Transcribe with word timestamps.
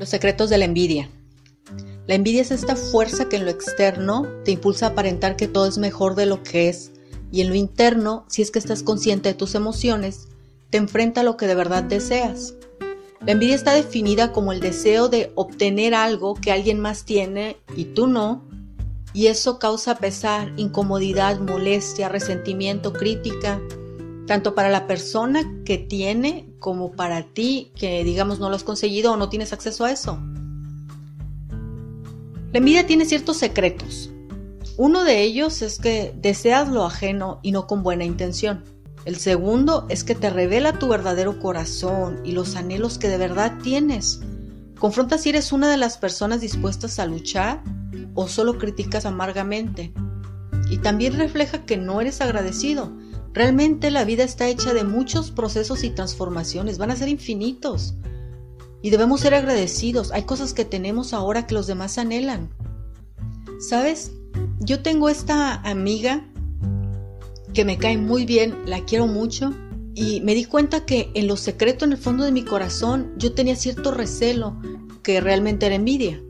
Los 0.00 0.08
secretos 0.08 0.50
de 0.50 0.58
la 0.58 0.64
envidia. 0.64 1.08
La 2.08 2.16
envidia 2.16 2.42
es 2.42 2.50
esta 2.50 2.74
fuerza 2.74 3.28
que 3.28 3.36
en 3.36 3.44
lo 3.44 3.52
externo 3.52 4.26
te 4.44 4.50
impulsa 4.50 4.86
a 4.86 4.88
aparentar 4.90 5.36
que 5.36 5.46
todo 5.46 5.66
es 5.66 5.78
mejor 5.78 6.16
de 6.16 6.26
lo 6.26 6.42
que 6.42 6.68
es 6.68 6.90
y 7.30 7.42
en 7.42 7.50
lo 7.50 7.54
interno, 7.54 8.24
si 8.28 8.42
es 8.42 8.50
que 8.50 8.58
estás 8.58 8.82
consciente 8.82 9.28
de 9.28 9.34
tus 9.36 9.54
emociones, 9.54 10.26
te 10.70 10.78
enfrenta 10.78 11.20
a 11.20 11.24
lo 11.24 11.36
que 11.36 11.46
de 11.46 11.54
verdad 11.54 11.84
deseas. 11.84 12.54
La 13.24 13.32
envidia 13.32 13.54
está 13.54 13.74
definida 13.74 14.32
como 14.32 14.52
el 14.52 14.58
deseo 14.58 15.08
de 15.08 15.30
obtener 15.36 15.94
algo 15.94 16.34
que 16.34 16.50
alguien 16.50 16.80
más 16.80 17.04
tiene 17.04 17.58
y 17.76 17.84
tú 17.84 18.08
no, 18.08 18.42
y 19.12 19.26
eso 19.26 19.58
causa 19.58 19.96
pesar, 19.96 20.52
incomodidad, 20.56 21.40
molestia, 21.40 22.08
resentimiento, 22.08 22.92
crítica, 22.92 23.60
tanto 24.26 24.54
para 24.54 24.70
la 24.70 24.86
persona 24.86 25.42
que 25.64 25.78
tiene 25.78 26.48
como 26.60 26.92
para 26.92 27.22
ti 27.24 27.72
que 27.74 28.04
digamos 28.04 28.38
no 28.38 28.48
lo 28.48 28.56
has 28.56 28.64
conseguido 28.64 29.12
o 29.12 29.16
no 29.16 29.28
tienes 29.28 29.52
acceso 29.52 29.84
a 29.84 29.90
eso. 29.90 30.18
La 32.52 32.58
envidia 32.58 32.86
tiene 32.86 33.04
ciertos 33.04 33.38
secretos. 33.38 34.10
Uno 34.76 35.04
de 35.04 35.22
ellos 35.22 35.62
es 35.62 35.78
que 35.78 36.14
deseas 36.16 36.68
lo 36.68 36.84
ajeno 36.84 37.40
y 37.42 37.52
no 37.52 37.66
con 37.66 37.82
buena 37.82 38.04
intención. 38.04 38.64
El 39.04 39.16
segundo 39.16 39.86
es 39.88 40.04
que 40.04 40.14
te 40.14 40.30
revela 40.30 40.78
tu 40.78 40.88
verdadero 40.88 41.38
corazón 41.38 42.20
y 42.24 42.32
los 42.32 42.56
anhelos 42.56 42.98
que 42.98 43.08
de 43.08 43.18
verdad 43.18 43.58
tienes. 43.62 44.20
Confronta 44.78 45.18
si 45.18 45.30
eres 45.30 45.52
una 45.52 45.70
de 45.70 45.76
las 45.76 45.96
personas 45.96 46.40
dispuestas 46.40 46.98
a 46.98 47.06
luchar 47.06 47.62
o 48.14 48.28
solo 48.28 48.58
criticas 48.58 49.06
amargamente. 49.06 49.92
Y 50.70 50.78
también 50.78 51.18
refleja 51.18 51.64
que 51.64 51.76
no 51.76 52.00
eres 52.00 52.20
agradecido, 52.20 52.92
Realmente 53.32 53.92
la 53.92 54.04
vida 54.04 54.24
está 54.24 54.48
hecha 54.48 54.74
de 54.74 54.82
muchos 54.82 55.30
procesos 55.30 55.84
y 55.84 55.90
transformaciones, 55.90 56.78
van 56.78 56.90
a 56.90 56.96
ser 56.96 57.08
infinitos. 57.08 57.94
Y 58.82 58.90
debemos 58.90 59.20
ser 59.20 59.34
agradecidos. 59.34 60.10
Hay 60.10 60.22
cosas 60.22 60.52
que 60.52 60.64
tenemos 60.64 61.12
ahora 61.12 61.46
que 61.46 61.54
los 61.54 61.66
demás 61.66 61.98
anhelan. 61.98 62.50
¿Sabes? 63.60 64.12
Yo 64.58 64.82
tengo 64.82 65.08
esta 65.08 65.54
amiga 65.54 66.26
que 67.54 67.64
me 67.64 67.78
cae 67.78 67.98
muy 67.98 68.26
bien, 68.26 68.56
la 68.64 68.84
quiero 68.84 69.06
mucho, 69.06 69.52
y 69.94 70.20
me 70.22 70.34
di 70.34 70.44
cuenta 70.44 70.84
que 70.84 71.10
en 71.14 71.26
lo 71.26 71.36
secreto, 71.36 71.84
en 71.84 71.92
el 71.92 71.98
fondo 71.98 72.24
de 72.24 72.32
mi 72.32 72.42
corazón, 72.42 73.12
yo 73.16 73.32
tenía 73.32 73.54
cierto 73.54 73.90
recelo 73.92 74.56
que 75.02 75.20
realmente 75.20 75.66
era 75.66 75.74
envidia. 75.74 76.20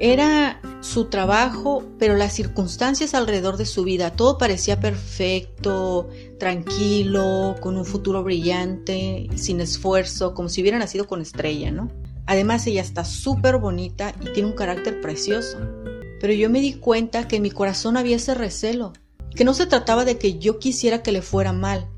Era 0.00 0.60
su 0.82 1.04
trabajo, 1.04 1.84
pero 1.98 2.16
las 2.16 2.32
circunstancias 2.32 3.14
alrededor 3.14 3.56
de 3.56 3.66
su 3.66 3.84
vida, 3.84 4.10
todo 4.10 4.36
parecía 4.36 4.80
perfecto, 4.80 6.10
tranquilo, 6.40 7.54
con 7.60 7.76
un 7.76 7.84
futuro 7.84 8.24
brillante, 8.24 9.28
sin 9.36 9.60
esfuerzo, 9.60 10.34
como 10.34 10.48
si 10.48 10.60
hubiera 10.60 10.78
nacido 10.78 11.06
con 11.06 11.22
estrella, 11.22 11.70
¿no? 11.70 11.88
Además 12.26 12.66
ella 12.66 12.82
está 12.82 13.04
súper 13.04 13.58
bonita 13.58 14.12
y 14.20 14.32
tiene 14.32 14.48
un 14.48 14.56
carácter 14.56 15.00
precioso. 15.00 15.58
Pero 16.20 16.32
yo 16.32 16.50
me 16.50 16.60
di 16.60 16.74
cuenta 16.74 17.28
que 17.28 17.36
en 17.36 17.42
mi 17.42 17.52
corazón 17.52 17.96
había 17.96 18.16
ese 18.16 18.34
recelo, 18.34 18.92
que 19.36 19.44
no 19.44 19.54
se 19.54 19.66
trataba 19.66 20.04
de 20.04 20.18
que 20.18 20.40
yo 20.40 20.58
quisiera 20.58 21.02
que 21.02 21.12
le 21.12 21.22
fuera 21.22 21.52
mal, 21.52 21.88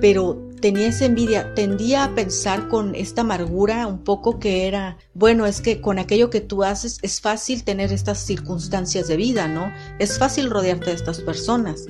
pero 0.00 0.45
tenía 0.60 0.88
esa 0.88 1.04
envidia, 1.04 1.54
tendía 1.54 2.04
a 2.04 2.14
pensar 2.14 2.68
con 2.68 2.94
esta 2.94 3.22
amargura 3.22 3.86
un 3.86 4.04
poco 4.04 4.38
que 4.38 4.66
era, 4.66 4.98
bueno, 5.14 5.46
es 5.46 5.60
que 5.60 5.80
con 5.80 5.98
aquello 5.98 6.30
que 6.30 6.40
tú 6.40 6.64
haces 6.64 6.98
es 7.02 7.20
fácil 7.20 7.64
tener 7.64 7.92
estas 7.92 8.18
circunstancias 8.18 9.08
de 9.08 9.16
vida, 9.16 9.48
¿no? 9.48 9.72
Es 9.98 10.18
fácil 10.18 10.50
rodearte 10.50 10.86
de 10.86 10.96
estas 10.96 11.20
personas. 11.20 11.86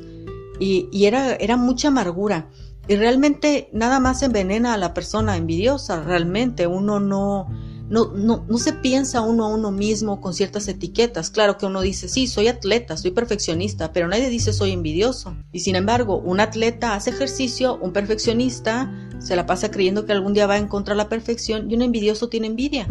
Y, 0.59 0.89
y 0.93 1.07
era, 1.07 1.35
era 1.35 1.57
mucha 1.57 1.89
amargura. 1.89 2.49
Y 2.89 2.97
realmente 2.97 3.69
nada 3.73 4.01
más 4.01 4.23
envenena 4.23 4.75
a 4.75 4.79
la 4.79 4.95
persona 4.95 5.37
envidiosa, 5.37 6.03
realmente 6.03 6.67
uno 6.67 7.01
no, 7.01 7.49
no, 7.89 8.13
no, 8.13 8.45
no 8.49 8.59
se 8.59 8.73
piensa 8.73 9.21
uno 9.21 9.45
a 9.45 9.49
uno 9.49 9.71
mismo 9.71 10.21
con 10.21 10.35
ciertas 10.35 10.67
etiquetas. 10.67 11.31
Claro 11.31 11.57
que 11.57 11.67
uno 11.67 11.81
dice, 11.81 12.09
sí, 12.09 12.27
soy 12.27 12.49
atleta, 12.49 12.97
soy 12.97 13.13
perfeccionista, 13.13 13.93
pero 13.93 14.09
nadie 14.09 14.29
dice 14.29 14.53
soy 14.53 14.73
envidioso. 14.73 15.37
Y 15.53 15.61
sin 15.61 15.77
embargo, 15.77 16.19
un 16.19 16.41
atleta 16.41 16.95
hace 16.95 17.11
ejercicio, 17.11 17.79
un 17.81 17.93
perfeccionista 17.93 18.93
se 19.19 19.37
la 19.37 19.47
pasa 19.47 19.71
creyendo 19.71 20.05
que 20.05 20.13
algún 20.13 20.35
día 20.35 20.47
va 20.47 20.55
a 20.55 20.59
encontrar 20.59 20.97
la 20.97 21.09
perfección 21.09 21.71
y 21.71 21.75
un 21.75 21.83
envidioso 21.83 22.29
tiene 22.29 22.49
envidia. 22.49 22.89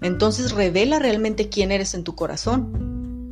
Entonces 0.00 0.52
revela 0.52 0.98
realmente 0.98 1.48
quién 1.48 1.70
eres 1.70 1.94
en 1.94 2.04
tu 2.04 2.14
corazón. 2.14 3.30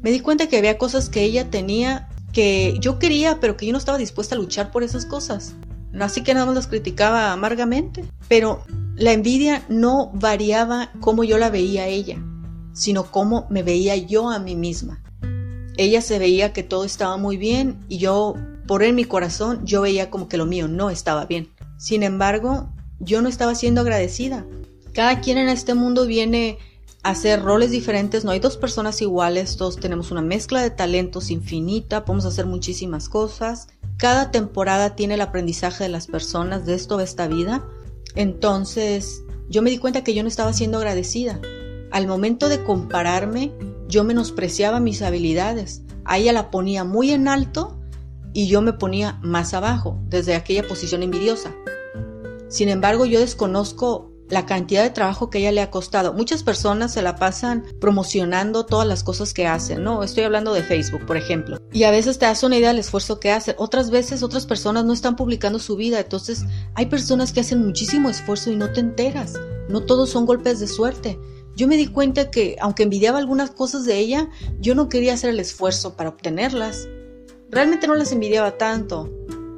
Me 0.00 0.10
di 0.10 0.20
cuenta 0.20 0.48
que 0.48 0.56
había 0.56 0.78
cosas 0.78 1.08
que 1.08 1.22
ella 1.22 1.50
tenía 1.50 2.08
que 2.32 2.76
yo 2.80 2.98
quería, 2.98 3.40
pero 3.40 3.56
que 3.56 3.66
yo 3.66 3.72
no 3.72 3.78
estaba 3.78 3.98
dispuesta 3.98 4.34
a 4.34 4.38
luchar 4.38 4.70
por 4.70 4.82
esas 4.82 5.06
cosas. 5.06 5.54
Así 5.98 6.22
que 6.22 6.34
nada 6.34 6.46
más 6.46 6.54
las 6.54 6.66
criticaba 6.66 7.32
amargamente. 7.32 8.04
Pero 8.28 8.62
la 8.96 9.12
envidia 9.12 9.62
no 9.68 10.10
variaba 10.14 10.90
cómo 11.00 11.22
yo 11.22 11.36
la 11.36 11.50
veía 11.50 11.82
a 11.82 11.86
ella, 11.86 12.16
sino 12.72 13.10
cómo 13.10 13.46
me 13.50 13.62
veía 13.62 13.94
yo 13.96 14.30
a 14.30 14.38
mí 14.38 14.56
misma. 14.56 15.02
Ella 15.76 16.00
se 16.00 16.18
veía 16.18 16.54
que 16.54 16.62
todo 16.62 16.84
estaba 16.84 17.18
muy 17.18 17.36
bien 17.36 17.78
y 17.88 17.98
yo, 17.98 18.34
por 18.66 18.82
en 18.82 18.94
mi 18.94 19.04
corazón, 19.04 19.66
yo 19.66 19.82
veía 19.82 20.08
como 20.08 20.28
que 20.28 20.38
lo 20.38 20.46
mío 20.46 20.66
no 20.66 20.88
estaba 20.88 21.26
bien. 21.26 21.50
Sin 21.76 22.02
embargo, 22.02 22.72
yo 22.98 23.20
no 23.20 23.28
estaba 23.28 23.54
siendo 23.54 23.82
agradecida. 23.82 24.46
Cada 24.94 25.20
quien 25.20 25.36
en 25.36 25.50
este 25.50 25.74
mundo 25.74 26.06
viene 26.06 26.56
a 27.02 27.10
hacer 27.10 27.42
roles 27.42 27.70
diferentes, 27.70 28.24
no 28.24 28.30
hay 28.30 28.40
dos 28.40 28.56
personas 28.56 29.02
iguales, 29.02 29.58
todos 29.58 29.76
tenemos 29.76 30.10
una 30.10 30.22
mezcla 30.22 30.62
de 30.62 30.70
talentos 30.70 31.30
infinita, 31.30 32.06
podemos 32.06 32.24
hacer 32.24 32.46
muchísimas 32.46 33.10
cosas. 33.10 33.68
Cada 33.98 34.30
temporada 34.30 34.96
tiene 34.96 35.14
el 35.14 35.20
aprendizaje 35.20 35.84
de 35.84 35.90
las 35.90 36.06
personas, 36.06 36.64
de 36.64 36.74
esto, 36.74 36.96
de 36.96 37.04
esta 37.04 37.28
vida. 37.28 37.62
Entonces, 38.16 39.22
yo 39.48 39.62
me 39.62 39.70
di 39.70 39.78
cuenta 39.78 40.02
que 40.02 40.14
yo 40.14 40.22
no 40.22 40.28
estaba 40.28 40.52
siendo 40.52 40.78
agradecida. 40.78 41.40
Al 41.92 42.06
momento 42.06 42.48
de 42.48 42.64
compararme, 42.64 43.52
yo 43.88 44.02
menospreciaba 44.02 44.80
mis 44.80 45.02
habilidades. 45.02 45.82
A 46.04 46.18
ella 46.18 46.32
la 46.32 46.50
ponía 46.50 46.82
muy 46.84 47.12
en 47.12 47.28
alto 47.28 47.78
y 48.32 48.48
yo 48.48 48.60
me 48.62 48.72
ponía 48.72 49.18
más 49.22 49.54
abajo, 49.54 50.00
desde 50.08 50.34
aquella 50.34 50.66
posición 50.66 51.02
envidiosa. 51.02 51.54
Sin 52.48 52.68
embargo, 52.68 53.06
yo 53.06 53.20
desconozco 53.20 54.12
la 54.28 54.46
cantidad 54.46 54.82
de 54.82 54.90
trabajo 54.90 55.30
que 55.30 55.38
ella 55.38 55.52
le 55.52 55.60
ha 55.60 55.70
costado. 55.70 56.12
Muchas 56.12 56.42
personas 56.42 56.92
se 56.92 57.02
la 57.02 57.16
pasan 57.16 57.64
promocionando 57.80 58.66
todas 58.66 58.86
las 58.86 59.04
cosas 59.04 59.32
que 59.32 59.46
hacen, 59.46 59.84
¿no? 59.84 60.02
Estoy 60.02 60.24
hablando 60.24 60.52
de 60.52 60.62
Facebook, 60.62 61.06
por 61.06 61.16
ejemplo. 61.16 61.58
Y 61.72 61.84
a 61.84 61.90
veces 61.90 62.18
te 62.18 62.26
das 62.26 62.42
una 62.42 62.56
idea 62.56 62.68
del 62.68 62.78
esfuerzo 62.78 63.20
que 63.20 63.30
hace. 63.30 63.54
Otras 63.58 63.90
veces 63.90 64.22
otras 64.22 64.46
personas 64.46 64.84
no 64.84 64.92
están 64.92 65.16
publicando 65.16 65.58
su 65.58 65.76
vida. 65.76 66.00
Entonces 66.00 66.44
hay 66.74 66.86
personas 66.86 67.32
que 67.32 67.40
hacen 67.40 67.64
muchísimo 67.64 68.08
esfuerzo 68.08 68.50
y 68.50 68.56
no 68.56 68.70
te 68.72 68.80
enteras. 68.80 69.34
No 69.68 69.82
todos 69.82 70.10
son 70.10 70.26
golpes 70.26 70.60
de 70.60 70.66
suerte. 70.66 71.18
Yo 71.54 71.66
me 71.68 71.76
di 71.76 71.86
cuenta 71.86 72.30
que, 72.30 72.56
aunque 72.60 72.82
envidiaba 72.82 73.18
algunas 73.18 73.50
cosas 73.50 73.86
de 73.86 73.98
ella, 73.98 74.28
yo 74.60 74.74
no 74.74 74.88
quería 74.88 75.14
hacer 75.14 75.30
el 75.30 75.40
esfuerzo 75.40 75.96
para 75.96 76.10
obtenerlas. 76.10 76.86
Realmente 77.50 77.86
no 77.86 77.94
las 77.94 78.12
envidiaba 78.12 78.58
tanto. 78.58 79.10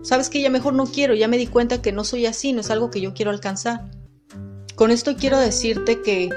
Sabes 0.03 0.31
que 0.31 0.41
ya 0.41 0.49
mejor 0.49 0.75
no 0.75 0.87
quiero, 0.87 1.15
ya 1.15 1.27
me 1.27 1.39
di 1.39 1.49
cuenta 1.49 1.83
que 1.83 1.91
no 1.91 2.05
soy 2.05 2.27
así, 2.27 2.53
no 2.53 2.61
es 2.61 2.71
algo 2.71 2.91
que 2.91 3.01
yo 3.01 3.15
quiero 3.15 3.33
alcanzar. 3.33 3.91
Con 4.79 4.93
esto 4.93 5.17
quiero 5.17 5.41
decirte 5.41 6.03
que 6.03 6.31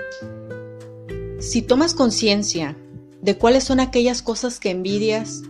si 1.40 1.62
tomas 1.62 1.94
conciencia 1.94 2.76
de 3.22 3.38
cuáles 3.38 3.66
son 3.66 3.80
aquellas 3.80 4.24
cosas 4.24 4.60
que 4.60 4.72
envidias 4.72 5.44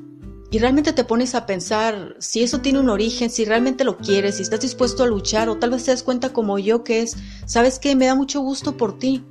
y 0.51 0.59
realmente 0.59 0.91
te 0.91 1.05
pones 1.05 1.33
a 1.33 1.45
pensar 1.45 2.17
si 2.19 2.43
eso 2.43 2.59
tiene 2.59 2.81
un 2.81 2.89
origen, 2.89 3.29
si 3.29 3.45
realmente 3.45 3.85
lo 3.85 3.97
quieres, 3.97 4.35
si 4.35 4.41
estás 4.43 4.59
dispuesto 4.59 5.03
a 5.03 5.07
luchar 5.07 5.47
o 5.47 5.55
tal 5.55 5.69
vez 5.69 5.85
te 5.85 5.91
das 5.91 6.03
cuenta 6.03 6.33
como 6.33 6.59
yo 6.59 6.83
que 6.83 7.01
es, 7.01 7.15
sabes 7.45 7.79
que 7.79 7.95
me 7.95 8.07
da 8.07 8.15
mucho 8.15 8.41
gusto 8.41 8.75
por 8.75 8.99
ti, 8.99 9.23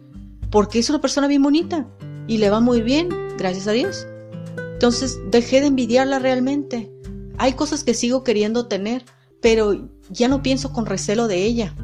porque 0.51 0.79
es 0.79 0.89
una 0.89 1.03
persona 1.03 1.27
bien 1.27 1.43
bonita 1.43 1.87
y 2.27 2.39
le 2.39 2.49
va 2.49 2.61
muy 2.61 2.81
bien, 2.81 3.11
gracias 3.37 3.69
a 3.69 3.73
Dios. 3.73 4.07
Entonces 4.73 5.21
dejé 5.31 5.61
de 5.61 5.67
envidiarla 5.67 6.19
realmente. 6.19 6.91
Hay 7.37 7.53
cosas 7.53 7.85
que 7.85 7.93
sigo 7.93 8.25
queriendo 8.25 8.69
tener, 8.69 9.05
pero 9.43 9.91
ya 10.09 10.29
no 10.29 10.43
pienso 10.43 10.73
con 10.73 10.87
recelo 10.87 11.29
de 11.29 11.45
ella. 11.45 11.75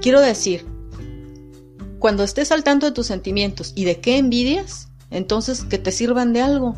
Quiero 0.00 0.20
decir, 0.20 0.66
cuando 1.98 2.24
estés 2.24 2.52
al 2.52 2.64
tanto 2.64 2.86
de 2.86 2.92
tus 2.92 3.06
sentimientos 3.06 3.72
y 3.74 3.84
de 3.84 4.00
qué 4.00 4.16
envidias, 4.16 4.88
entonces 5.10 5.64
que 5.64 5.76
te 5.76 5.92
sirvan 5.92 6.32
de 6.32 6.40
algo. 6.40 6.74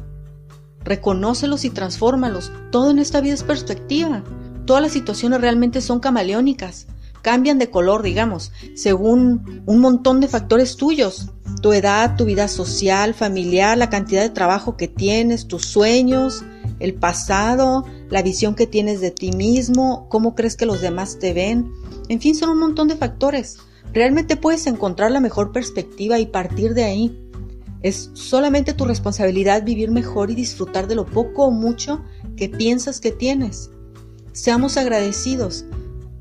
Reconócelos 0.85 1.65
y 1.65 1.71
transfórmalos. 1.71 2.51
Todo 2.73 2.91
en 2.91 2.99
esta 2.99 3.21
vida 3.21 3.35
es 3.35 3.45
perspectiva. 3.45 4.25
Todas 4.67 4.83
las 4.83 4.93
situaciones 4.93 5.41
realmente 5.41 5.81
son 5.81 6.01
camaleónicas. 6.01 6.89
Cambian 7.23 7.61
de 7.61 7.71
color, 7.71 8.03
digamos, 8.03 8.51
según 8.75 9.63
un 9.67 9.79
montón 9.79 10.21
de 10.21 10.27
factores 10.27 10.77
tuyos. 10.77 11.31
Tu 11.63 11.73
edad, 11.73 12.17
tu 12.17 12.25
vida 12.25 12.49
social, 12.49 13.15
familiar, 13.15 13.79
la 13.79 13.91
cantidad 13.91 14.23
de 14.23 14.31
trabajo 14.31 14.77
que 14.77 14.89
tienes, 14.89 15.47
tus 15.47 15.65
sueños, 15.65 16.43
el 16.81 16.95
pasado, 16.95 17.85
la 18.11 18.23
visión 18.23 18.57
que 18.57 18.67
tienes 18.67 19.01
de 19.01 19.13
ti 19.13 19.31
mismo, 19.31 20.09
cómo 20.09 20.35
crees 20.35 20.57
que 20.57 20.67
los 20.67 20.81
demás 20.81 21.21
te 21.21 21.33
ven. 21.33 21.71
En 22.13 22.21
fin, 22.21 22.35
son 22.35 22.51
un 22.51 22.59
montón 22.59 22.89
de 22.89 22.97
factores. 22.97 23.57
Realmente 23.95 24.37
puedes 24.37 24.67
encontrar 24.67 25.11
la 25.11 25.21
mejor 25.21 25.51
perspectiva 25.51 26.19
y 26.19 26.27
partir 26.27 26.75
de 26.75 26.85
ahí. 26.85 27.27
Es 27.81 28.11
solamente 28.13 28.75
tu 28.75 28.85
responsabilidad 28.85 29.65
vivir 29.65 29.91
mejor 29.91 30.31
y 30.31 30.35
disfrutar 30.35 30.89
de 30.89 30.95
lo 30.95 31.07
poco 31.07 31.47
o 31.47 31.51
mucho 31.51 32.05
que 32.37 32.51
piensas 32.51 33.01
que 33.01 33.13
tienes. 33.13 33.71
Seamos 34.33 34.77
agradecidos. 34.77 35.65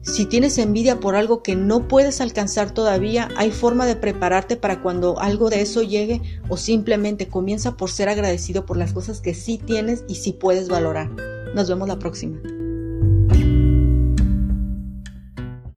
Si 0.01 0.25
tienes 0.25 0.57
envidia 0.59 1.01
por 1.01 1.17
algo 1.17 1.43
que 1.43 1.57
no 1.57 1.89
puedes 1.89 2.21
alcanzar 2.21 2.71
todavía, 2.71 3.27
hay 3.35 3.51
forma 3.51 3.85
de 3.85 3.97
prepararte 3.97 4.55
para 4.55 4.81
cuando 4.81 5.19
algo 5.19 5.49
de 5.49 5.59
eso 5.59 5.81
llegue 5.81 6.21
o 6.47 6.55
simplemente 6.55 7.27
comienza 7.27 7.75
por 7.75 7.91
ser 7.91 8.07
agradecido 8.07 8.65
por 8.65 8.77
las 8.77 8.93
cosas 8.93 9.19
que 9.19 9.33
sí 9.33 9.57
tienes 9.57 10.05
y 10.07 10.15
sí 10.15 10.31
puedes 10.31 10.69
valorar. 10.69 11.11
Nos 11.53 11.67
vemos 11.67 11.89
la 11.89 11.99
próxima. 11.99 12.39